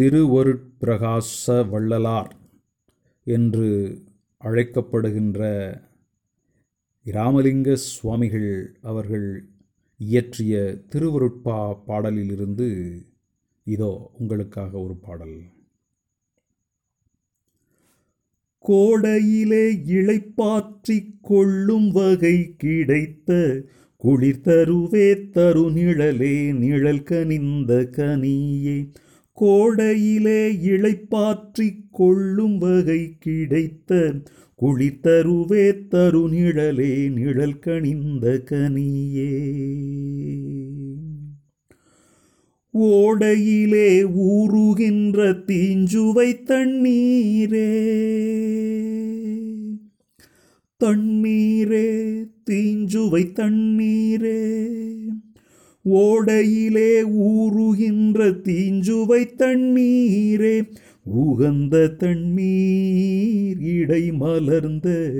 திருவருட்பிரகாச 0.00 1.68
வள்ளலார் 1.70 2.36
என்று 3.24 3.68
அழைக்கப்படுகின்ற 4.44 5.40
இராமலிங்க 7.04 7.72
சுவாமிகள் 7.72 8.76
அவர்கள் 8.80 9.48
இயற்றிய 9.96 10.80
திருவருட்பா 10.92 11.76
பாடலிலிருந்து 11.86 12.68
இதோ 13.64 14.10
உங்களுக்காக 14.18 14.78
ஒரு 14.78 14.96
பாடல். 14.96 15.52
கோடையிலே 18.58 19.76
இளைப்பாற்றிக் 19.86 21.20
கொள்ளும் 21.20 21.90
வகை 21.90 22.54
கிடைத்த 22.56 23.62
குளிர் 23.96 24.40
தருவே 24.40 25.08
தருநிழலே 25.34 26.52
நிழல் 26.52 27.02
கனிந்த 27.02 27.88
கனியே 27.90 28.90
கோடையிலே 29.40 30.58
இழைப்பாற்றிக் 30.62 31.88
கொள்ளும் 31.90 32.58
வகை 32.58 33.16
கிடைத்த 33.18 34.12
குளித்தருவே 34.62 35.86
தரு 35.88 36.28
நிழலே 36.28 37.08
நிழல் 37.08 37.58
கணிந்த 37.58 38.42
கனியே. 38.50 39.38
ஓடையிலே 42.74 44.02
ஊறுகின்ற 44.02 45.30
தீஞ்சுவை 45.46 46.42
தண்ணீரே 46.44 47.70
தண்ணீரே 50.84 52.12
தீஞ்சுவை 52.50 53.32
தண்ணீரே. 53.32 54.79
ஓடையிலே 55.84 57.02
ஊறுகின்ற 57.02 58.28
தீஞ்சுவை 58.28 59.24
தண்ணீரே 59.36 60.68
உகந்த 61.02 61.88
தண்ணீர் 61.88 63.58
இடை 63.58 64.12
மலர்ந்த 64.12 65.10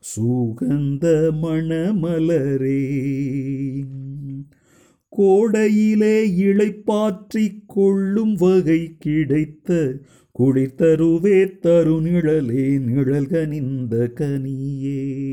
சுகந்த 0.00 1.30
மணமலரே. 1.42 2.84
கோடையிலே 5.08 6.34
இழைப்பாற்றிக் 6.36 7.62
கொள்ளும் 7.66 8.34
வகை 8.34 8.96
கிடைத்த 8.98 9.94
குளித்தருவே 10.38 11.50
தருநிழலே 11.62 12.78
நிழல்கனிந்த 12.78 14.10
கனியே. 14.14 15.27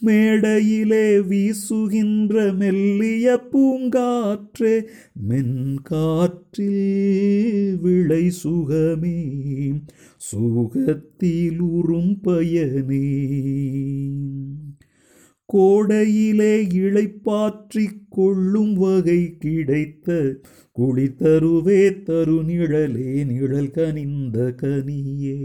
மேடையிலே 0.00 1.20
வீசுகின்ற 1.20 2.52
மெல்லிய 2.52 3.48
பூங்காற்றே. 3.52 4.82
மென்காற்றில் 5.28 7.80
விளை 7.80 8.30
சுகமே. 8.30 9.32
சுகத்தில் 10.16 11.60
உறும் 11.60 12.20
பயனே 12.20 14.05
கோடையிலே 15.52 16.54
இழைப்பாற்றிக் 16.74 18.00
கொள்ளும் 18.08 18.72
வகை 18.74 19.36
கிடைத்த 19.38 20.38
குளித்தருவே 20.78 22.02
தரு 22.02 22.38
நிழலே 22.44 23.24
நிழல் 23.24 23.70
கனிந்த 23.70 24.54
கனியே. 24.62 25.38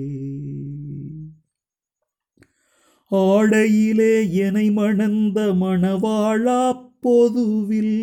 ஆடையிலே 3.12 4.32
எனை 4.32 4.72
மணந்த 4.72 5.54
மணவாழா 5.54 6.62
பொதுவில் 7.00 7.98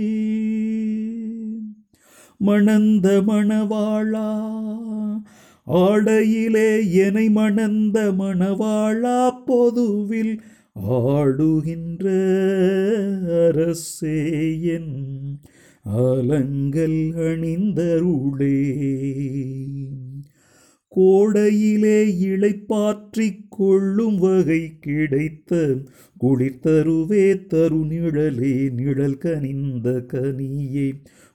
மணந்த 2.39 3.23
மணவாழா 3.27 4.29
ஆடையிலே 5.67 6.93
எனை 6.93 7.29
மணந்த 7.29 8.13
மணவாழா 8.19 9.45
பொதுவில் 9.45 10.41
ஆடுகின்ற 10.87 12.05
அரசேயன் 13.49 14.95
அலங்கல் 15.85 17.13
அணிந்தருளே. 17.15 18.57
கோடையிலே 20.97 22.05
இளைப்பாற்றிக் 22.21 23.47
கொள்ளும் 23.49 24.19
வகை 24.19 24.79
கிடைத்த 24.81 25.77
குளிர்த்தருவே 26.21 27.47
தருநிழலே 27.55 28.73
நிழல் 28.73 29.19
கனிந்த 29.19 29.91
கனியே. 29.91 30.93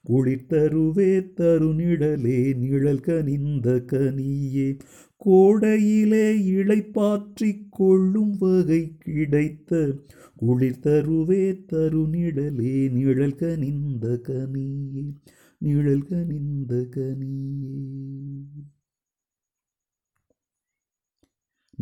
குளிர்த்தருவே 0.09 1.31
தருநிழலே 1.37 2.55
நிழல் 2.57 2.99
கனிந்த 2.99 3.83
கனியே. 3.87 4.79
கோடையிலே 5.17 6.33
இளைப்பாற்றிக் 6.33 7.67
கொள்ளும் 7.69 8.37
வகை 8.37 8.97
கிடைத்த 8.97 9.95
குளிர்த்தருவே 10.41 11.65
தருநிழலே 11.71 12.91
நிழல் 12.91 13.35
கனிந்த 13.35 14.19
கனியே. 14.27 15.13
நிழல் 15.57 16.05
கனிந்த 16.05 16.75
கனியே. 16.75 18.72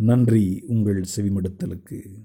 நன்றி 0.02 0.64
உங்கள் 0.68 1.04
செவிமடுத்தலுக்கு. 1.16 2.20